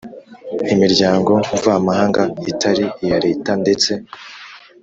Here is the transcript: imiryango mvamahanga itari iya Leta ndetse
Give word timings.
imiryango 0.73 1.31
mvamahanga 1.57 2.21
itari 2.51 2.85
iya 3.03 3.17
Leta 3.25 3.51
ndetse 3.61 3.91